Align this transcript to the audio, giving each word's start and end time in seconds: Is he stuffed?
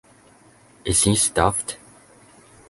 Is 0.83 1.03
he 1.03 1.15
stuffed? 1.15 1.77